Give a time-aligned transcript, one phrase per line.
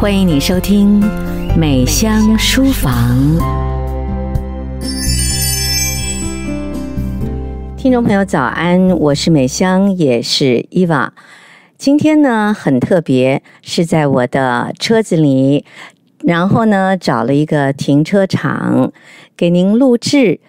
[0.00, 0.98] 欢迎你收听
[1.58, 2.90] 《美香书房》。
[7.76, 8.88] 听众朋友，早安！
[8.98, 11.12] 我是美香，也是伊娃。
[11.76, 15.66] 今天呢，很特别，是在我的车子里，
[16.24, 18.90] 然后呢，找了一个停车场
[19.36, 20.40] 给您录制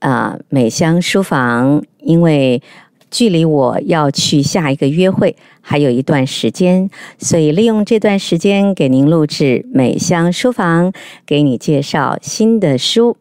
[0.00, 2.62] 啊，美香书房，因为。
[3.10, 10.92] 距离我要去下一个约会还有一段时间，所以利用这段时间给您录制美香书房，
[11.26, 13.16] 给你介绍新的书。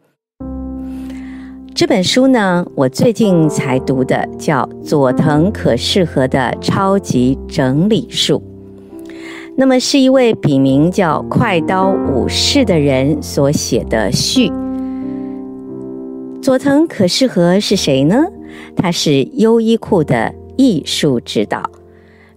[1.74, 8.42] 这本书呢，我最近才读的，叫佐藤可适合的超级整理术。
[9.56, 14.52] 那么是一位笔名叫快刀武士的人所写的序。
[16.42, 18.26] 佐藤可适合是谁呢？
[18.76, 21.64] 他是优衣库的艺术指导。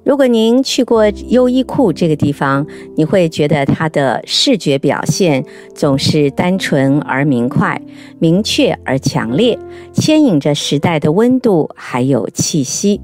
[0.02, 7.80] 如果您去过优衣库这个地方，你会觉得它的视觉表现总是单纯而明快、
[8.18, 9.58] 明确而强烈，
[9.92, 13.00] 牵引着时代的温度还有气息。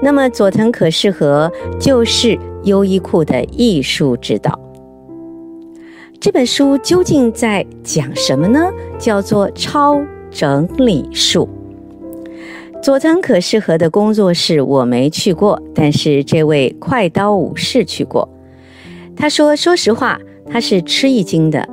[0.00, 4.58] 那么，佐藤可士和就是优衣库的艺术指导。
[6.20, 8.70] 这本书究竟在讲什么呢？
[8.98, 9.98] 叫做超
[10.30, 11.48] 整理术。
[12.82, 18.28] 佐藤可士和的工作室我没去过，但是这位快刀武士去过。
[19.16, 21.66] 他说：“说实话，他是吃一惊的，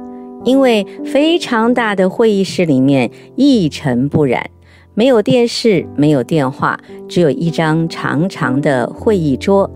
[0.45, 4.49] 因为非常大的会议室里面一尘不染，
[4.93, 9.69] 没有电视，没有电话，只有一张长长的会议桌，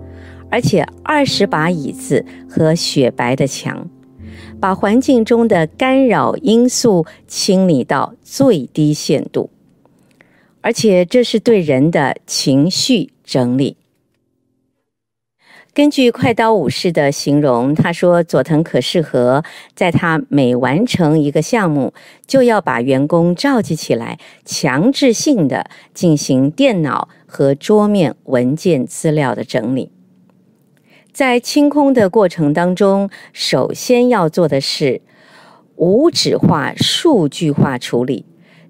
[0.50, 3.90] 而且二十把椅子和雪白的墙。”
[4.62, 9.50] 把环境中的干扰因素清理到最低限度，
[10.62, 13.76] 而且这是对人的情绪整理。
[15.74, 21.94] 根据快刀武士的形容，他说佐藤可士和在他每完成一个项目，
[22.28, 29.92] 就要把员工召集起来，强制性的进行电脑和桌面文件资料的整理。
[31.14, 35.02] 在清空的过程当中，首先要做的是
[35.76, 38.26] 无纸化、数据化处理，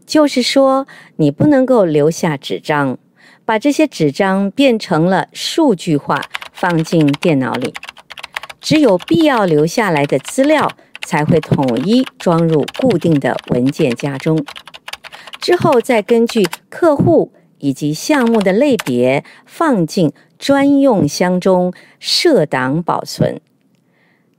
[0.06, 0.88] 就是说，
[1.18, 2.98] 你不能够留下纸张，
[3.46, 7.74] 把这些纸张变成了数据化，放进电脑里。
[8.60, 10.72] 只有必要留下来的资料，
[11.06, 14.44] 才会统一装入固定的文件夹中。
[15.40, 17.32] 之后再根据客户
[17.62, 20.12] 以及项目的类别放进。
[20.38, 23.40] 专用箱中设档保存，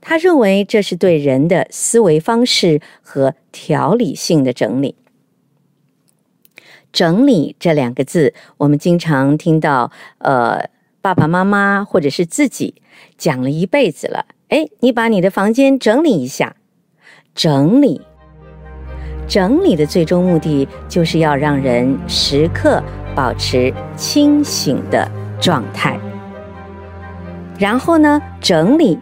[0.01, 4.97] 他认为这是对人的思维方式和条理性的整理。
[6.91, 10.69] 整理这两个字，我们经常听到，呃，
[11.01, 12.81] 爸爸妈妈或者是自己
[13.17, 14.25] 讲了一辈子了。
[14.49, 16.57] 哎，你把你的房间整理一下，
[17.33, 18.01] 整理，
[19.25, 22.83] 整理的最终目的就是要让人时刻
[23.15, 25.09] 保持清醒的
[25.39, 25.97] 状态，
[27.57, 28.97] 然后呢，整理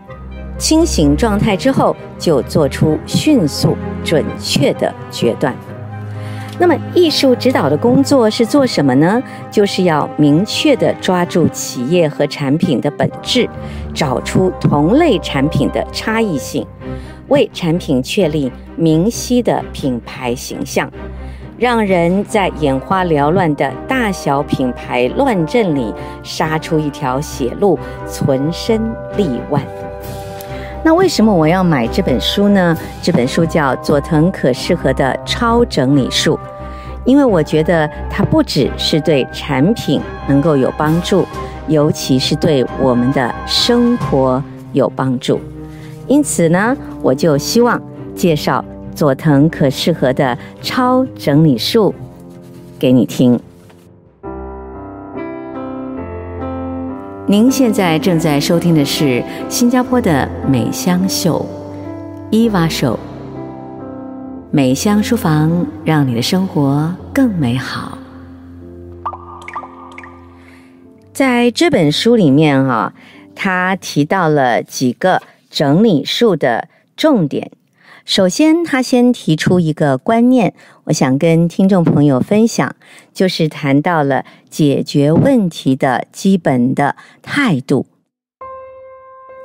[0.57, 5.55] 清醒状态之后，就做出迅速准确的决断。
[6.59, 9.21] 那么，艺术指导的工作是做什么呢？
[9.49, 13.49] 就是要明确地抓住企业和产品的本质，
[13.95, 16.63] 找出同类产品的差异性，
[17.29, 20.91] 为产品确立明晰的品牌形象。
[21.61, 27.77] 让人在眼花缭乱的大小品牌乱阵里杀出一条血路，
[28.07, 28.81] 存身
[29.15, 29.61] 立万。
[30.83, 32.75] 那为什么我要买这本书呢？
[32.99, 36.39] 这本书叫佐藤可士和的超整理术，
[37.05, 41.27] 因为我觉得它不只是对产品能够有帮助，
[41.67, 44.43] 尤其是对我们的生活
[44.73, 45.39] 有帮助。
[46.07, 47.79] 因此呢，我就希望
[48.15, 48.65] 介绍。
[49.01, 51.91] 佐藤可适合的超整理术，
[52.77, 53.39] 给你听。
[57.25, 61.43] 您现在正在收听的是新加坡的美香秀，
[62.29, 62.99] 伊娃秀。
[64.51, 67.97] 美香书房，让你的生活更美好。
[71.11, 72.93] 在这本书里面，哈，
[73.33, 75.19] 他提到了几个
[75.49, 77.51] 整理术的重点。
[78.03, 80.53] 首先，他先提出一个观念，
[80.85, 82.75] 我想跟听众朋友分享，
[83.13, 87.85] 就是谈到了解决问题的基本的态度。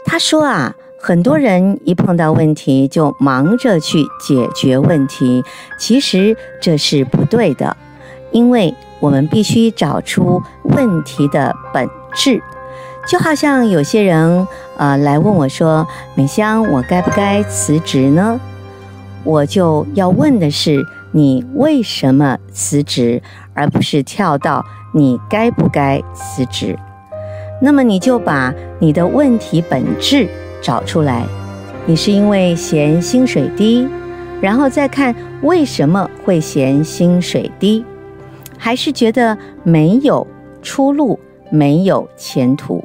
[0.04, 5.42] 他说啊，很多人一碰到问题就忙着去解决问题，
[5.78, 7.76] 其实这是不对的，
[8.32, 12.42] 因为我们必须找出问题的本质。
[13.06, 15.86] 就好像有些人呃来问我说
[16.16, 18.40] ：“美香，我该不该辞职呢？”
[19.22, 23.22] 我就要问的是：你为什么辞职，
[23.54, 26.76] 而不是跳到你该不该辞职？
[27.62, 30.28] 那么你就把你的问题本质
[30.60, 31.24] 找出来。
[31.86, 33.88] 你是因为嫌薪水低，
[34.40, 37.84] 然后再看为什么会嫌薪水低，
[38.58, 40.26] 还是觉得没有
[40.60, 41.18] 出路，
[41.50, 42.84] 没有前途？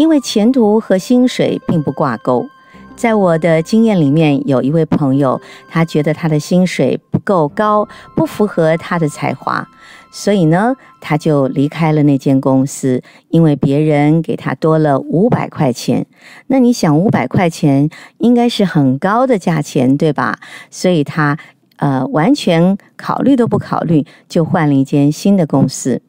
[0.00, 2.48] 因为前途和薪水并不挂钩，
[2.96, 5.38] 在我的经验里面，有一位朋友，
[5.68, 7.86] 他觉得他的薪水不够高，
[8.16, 9.68] 不符合他的才华，
[10.10, 16.06] 所以呢，他就离开了那间公司，因为别人给他多了五百块钱。
[16.46, 20.38] 那你想，五百块钱应该是很高的价钱，对吧？
[20.70, 21.36] 所以他
[21.76, 26.00] 呃，完全考虑都不考虑，就换了一间新的公司。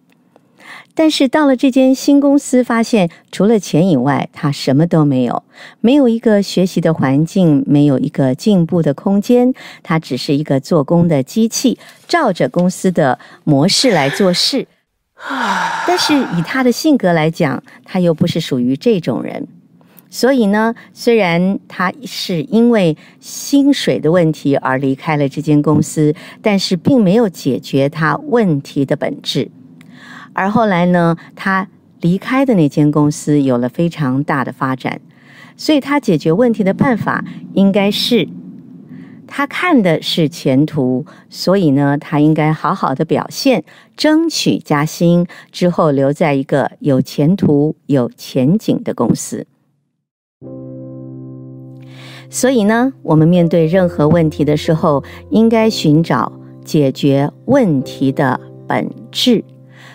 [0.94, 5.44] 但是到了这间新公司，发现除了钱以外，他什么都没有，
[5.80, 14.68] 没有一个学习的环境，没有一个进步的空间，他只是一个做工的机器，照着公司的模式来做事。
[15.88, 19.48] 但是以他的性格来讲，他又不是属于这种人，
[20.10, 29.50] 所以呢，虽然他是因为薪水的问题而离开了这间公司，但是并没有解决他问题的本质。
[30.34, 31.68] 而后来呢，他
[32.00, 35.00] 离开的那间公司有了非常大的发展，
[35.56, 37.24] 所以他解决问题的办法
[37.54, 38.28] 应该是，
[39.28, 43.64] 他看的是前途，所以呢，他应该好好的表现，
[43.96, 49.46] 争取加薪，之后留在一个有前途、有前景的公司。
[52.30, 56.32] 所以呢，我们面对任何问题的时候，应该寻找
[56.64, 59.44] 解决问题的本质。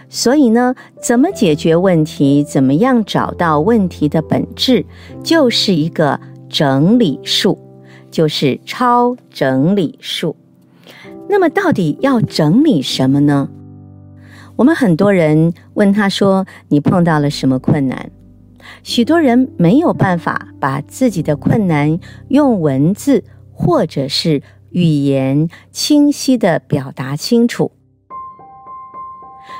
[0.08, 2.44] 所以呢，怎么解决问题？
[2.44, 4.84] 怎么样找到问题的本质？
[5.22, 7.58] 就是一个整理术，
[8.10, 10.36] 就是超整理术。
[11.28, 13.48] 那么，到底要整理什么呢？
[14.54, 18.10] 我们很多人问他说：“你碰到了什么困难？”
[18.82, 21.98] 许多人没有办法把自己的困难
[22.28, 23.22] 用文字
[23.52, 27.72] 或者是语言清晰地表达清楚。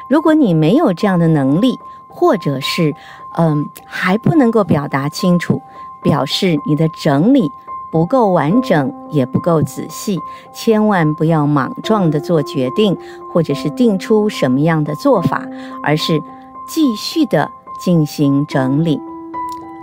[0.09, 2.95] 如果你没有这样的能力，或者是
[3.37, 5.61] 嗯还不能够表达清楚，
[6.03, 7.51] 表示你的整理
[7.93, 10.19] 不够完整，也不够仔细，
[10.53, 12.97] 千万不要莽撞地做决定，
[13.33, 15.47] 或者是定出什么样的做法，
[15.83, 16.23] 而是
[16.69, 19.01] 继续地进行整理。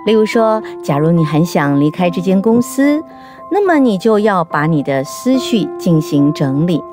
[0.05, 3.01] 例如说，假如你很想离开这间公司，
[3.49, 6.83] 那么你就要把你的思绪进行整理。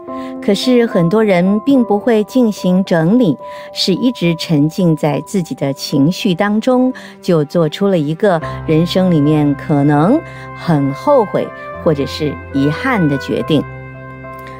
[0.42, 3.36] 可是很多人并不会进行整理，
[3.72, 10.18] 是一直沉浸在自己的情绪当中，就做出了一个人生里面可能
[10.56, 11.46] 很后悔
[11.84, 13.62] 或者是遗憾的决定。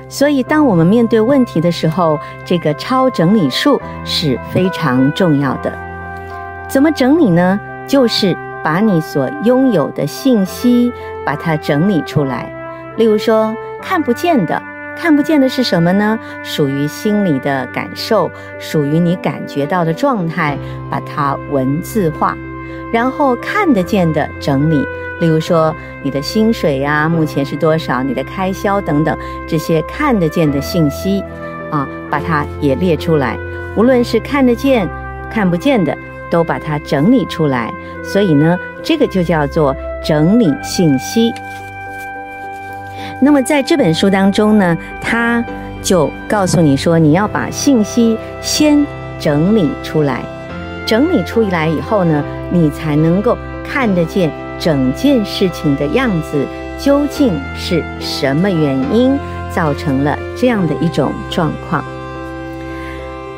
[0.09, 5.73] 所以，当我们面对问题的时候，这个超整理术是非常重要的。
[6.69, 7.59] 怎么整理呢？
[7.87, 10.93] 就是把你所拥有的信息
[11.25, 12.53] 把它整理出来。
[12.97, 14.70] 例如说，看不见的。
[15.01, 16.19] 看不见的是什么呢？
[16.43, 20.59] 属于心里的感受，属于你感觉到的状态，
[20.91, 22.37] 把它文字化，
[22.93, 24.87] 然后看得见的整理。
[25.19, 28.03] 例如说，你的薪水呀，目前是多少？
[28.03, 29.17] 你的开销等等，
[29.49, 31.25] 这些看得见的信息，
[31.71, 33.39] 啊，把它也列出来。
[33.77, 34.87] 无论是看得见、
[35.31, 35.97] 看不见的，
[36.31, 37.73] 都把它整理出来。
[38.05, 41.33] 所以呢，这个就叫做整理信息。
[43.23, 45.45] 那么在这本书当中呢，他
[45.83, 48.85] 就告诉你说，你要把信息先
[49.19, 50.25] 整理出来，
[50.87, 56.47] 整理出来以后呢，你才能够看得见整件事情的样子，
[56.79, 59.19] 究竟是什么原因
[59.51, 61.85] 造成了这样的一种状况。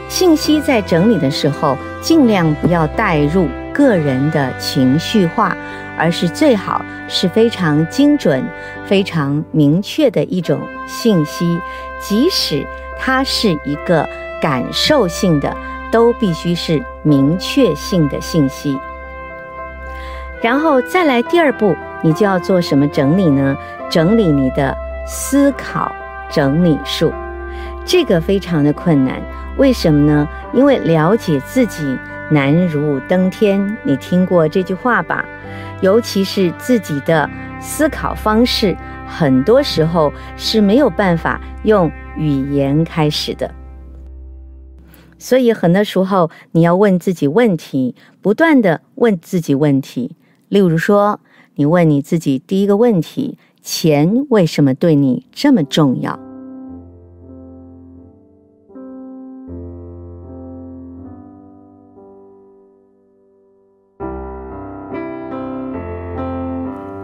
[0.09, 5.57] 信息在整理的时候，尽量不要带入个人的情绪化。
[6.03, 8.45] 而是最好是非常精准、
[8.85, 11.57] 非常明确的一种信息，
[12.01, 12.67] 即使
[12.99, 14.05] 它是一个
[14.41, 15.57] 感受性的，
[15.93, 18.77] 都必须是明确性的信息。
[20.41, 23.57] 然后再来第二步，你就要做什么整理呢？
[23.89, 25.93] 整理你的思考
[26.29, 27.13] 整理术，
[27.85, 29.23] 这个非常的困难。
[29.57, 30.29] 为什么呢？
[30.53, 31.97] 因为了解自己
[32.33, 35.25] 难如登天，你听过这句话吧？
[35.83, 37.29] 尤其是自己的
[37.61, 43.53] 思考方式，很多时候是没有办法用语言开始的。
[45.19, 50.17] 所以很多时候你要问自己问题，不断的问自己问题。
[50.49, 51.21] 例如说，
[51.55, 56.19] 你问你自己第一个问题：钱为什么对你这么重要？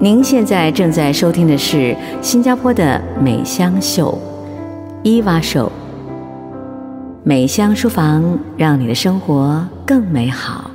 [0.01, 4.17] 您现在正在收听的是新加坡的美香秀，
[5.03, 5.73] 伊娃秀。
[7.25, 10.71] 美香书房，让你的生活更美好。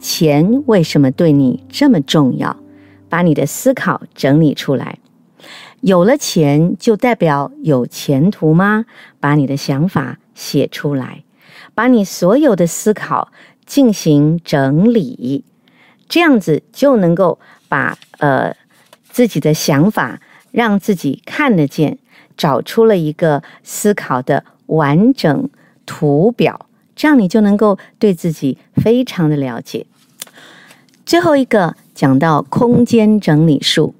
[0.00, 2.56] 钱为什么对你这么重要？
[3.10, 4.96] 把你的思考整理出来。
[5.82, 8.86] 有了钱就代表有前途吗？
[9.20, 11.24] 把你的想法写出来，
[11.74, 13.28] 把你所有的思考
[13.66, 15.44] 进行整理，
[16.14, 18.54] 这样子就能够把呃
[19.10, 20.20] 自己的想法
[20.52, 21.98] 让自己看得见，
[22.36, 25.50] 找出了一个思考的完整
[25.84, 29.86] 图表，这样你就能够对自己非常的了解。
[31.04, 33.96] 最后一个讲到空间整理术，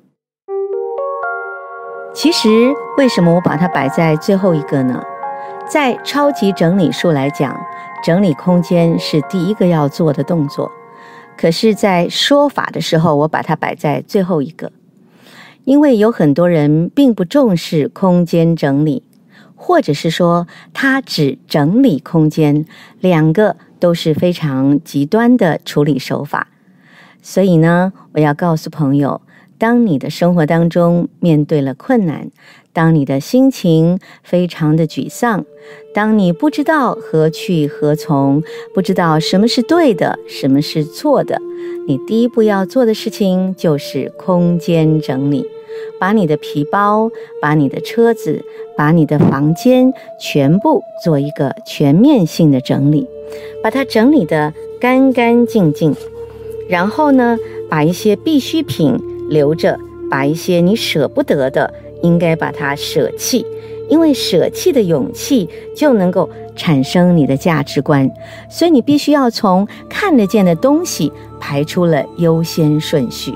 [2.14, 2.48] 其实
[2.96, 5.02] 为什么我把它摆在最后一个呢？
[5.68, 7.60] 在超级整理术来讲，
[8.04, 10.70] 整理空间是第一个要做的动作，
[11.36, 14.72] 可是，在说法的时候，我把它摆在最后一个，
[15.64, 19.02] 因为有很多人并不重视空间整理，
[19.54, 22.64] 或者是说他只整理空间，
[23.00, 26.48] 两个都是非常极端的处理手法。
[27.20, 29.20] 所以呢，我要告诉朋友，
[29.58, 32.30] 当你的生活当中面对了困难，
[32.74, 35.46] 当你的心情非常的沮丧，
[35.94, 38.42] 当你不知道何去何从，
[38.74, 41.40] 不知道什么是对的，什么是错的，
[41.86, 45.46] 你第一步要做的事情就是空间整理，
[46.00, 47.08] 把你的皮包、
[47.40, 48.44] 把你的车子、
[48.76, 53.06] 把你的房间全部做一个全面性的整理，
[53.62, 55.94] 把它整理得干干净净。
[56.68, 57.38] 然后呢，
[57.70, 59.78] 把一些必需品留着，
[60.10, 61.72] 把一些你舍不得的，
[62.04, 63.44] 应该把它舍弃，
[63.88, 68.08] 因为舍弃的勇气就能够产生你的价值观。
[68.50, 73.34] 所以你必须要从看得见的东西排出了优先顺序，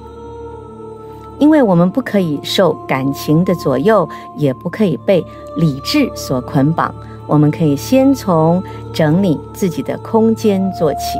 [1.38, 4.06] 因为我们不可以受感情的左右，
[4.36, 5.24] 也不可以被
[5.56, 6.94] 理智所捆绑。
[7.26, 11.18] 我们可以先从整理自己的空间做起。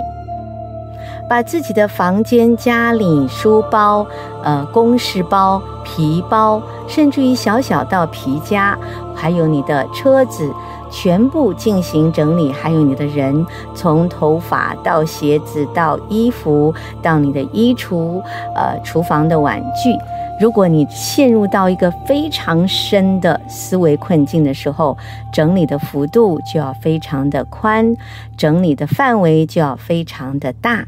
[1.28, 4.06] 把自己的房间、家里、书包、
[4.42, 8.76] 呃，公事包、皮包，甚至于小小到皮夹，
[9.14, 10.50] 还有你的车子，
[10.90, 12.50] 全部进行整理。
[12.50, 18.22] 还有你的人，从头发到鞋子到衣服到你的衣橱，
[18.54, 19.94] 呃，厨房的碗具。
[20.40, 24.96] 如果你陷入到一个非常深的思维困境的时候，
[25.32, 27.94] 整理的幅度就要非常的宽，
[28.36, 30.86] 整理的范围就要非常的大。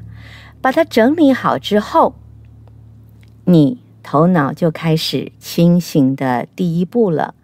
[0.61, 2.15] 把它整理好之后，
[3.45, 7.35] 你头脑就开始清醒的第一步了。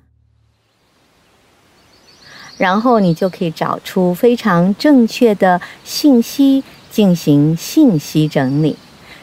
[2.59, 8.77] 然后你就可以找出非常正确的信息，进行信息整理，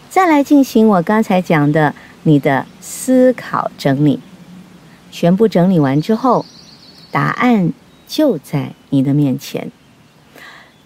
[0.10, 4.20] 再来进行我刚才讲的你的思考整理。
[5.12, 6.46] 全部整理完之后，
[7.12, 7.74] 答案
[8.08, 9.72] 就在你的面前，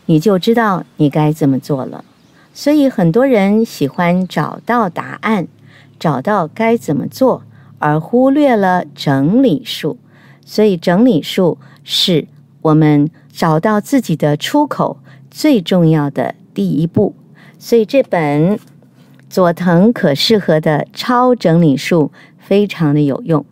[0.05, 2.05] 你就知道你该怎么做了。
[2.59, 5.47] 所以很多人喜欢找到答案，
[5.99, 7.43] 找到该怎么做，
[7.77, 9.99] 而忽略了整理术。
[10.43, 12.27] 所以整理术是
[12.63, 14.97] 我们找到自己的出口
[15.29, 17.13] 最重要的第一步。
[17.59, 18.59] 所以这本
[19.29, 23.45] 佐藤可适合的超整理术非常的有用。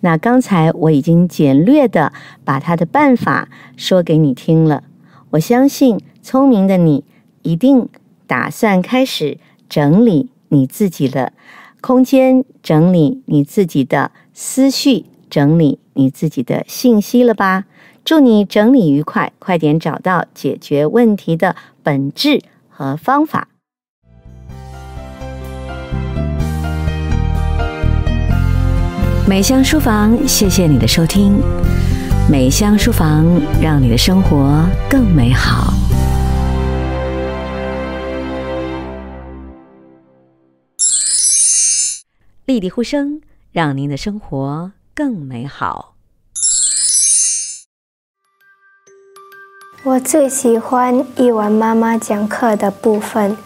[0.00, 2.12] 那刚才我已经简略的
[2.44, 4.82] 把他的办法说给你听了，
[5.30, 7.04] 我相信聪明的你
[7.42, 7.88] 一定。
[8.28, 11.32] 打算开始整理你自己的
[11.80, 17.64] 空间，整理你自己的思绪，整理你自己的信息了吧？
[18.04, 23.48] 祝你整理愉快，快点找到解决问题的本质和方法。
[29.26, 31.38] 美香书房，谢谢你的收听。
[32.30, 33.26] 美香书房，
[33.62, 35.72] 让你的生活更美好。
[42.48, 43.20] 丽丽呼声，
[43.52, 45.96] 让您的生活更美好。
[49.84, 53.36] 我最喜欢一晚妈妈讲课的部分，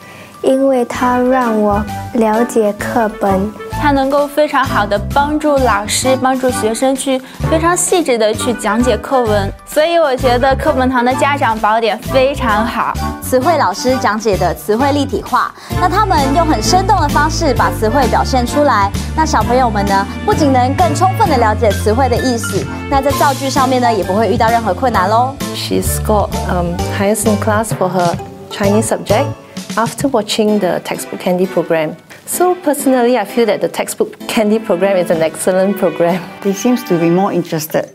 [0.40, 7.20] 因为它让我了解课本它能够非常好的帮助老师、帮助学生去
[7.50, 9.52] 非常细致的去讲解课文。
[9.66, 12.94] 所以我觉得课本堂的家长宝典非常好。
[13.20, 18.88] 词汇老师讲解的词汇立体化，那他们用很生动的方式把词汇表现出来。
[19.16, 25.34] 那小朋友们呢，不仅能更充分的了解词汇的意思，那在造句上面呢，也不会遇到任何困难喽。
[25.56, 28.14] She scored um highest in class for her
[28.48, 29.26] Chinese subject
[29.74, 31.96] after watching the textbook candy program.
[32.25, 36.21] So personally, I feel that the textbook candy program is an excellent program.
[36.41, 37.89] They seems to be more interested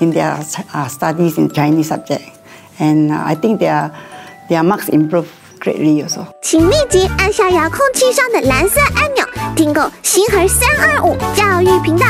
[0.00, 0.38] in their
[0.72, 2.24] uh, studies in Chinese subject,
[2.78, 3.90] and uh, I think their
[4.48, 5.28] their marks improve
[5.60, 6.26] greatly also.
[6.42, 12.06] 请立即按下遥控器上的蓝色按钮，订购星河三二五教育频道。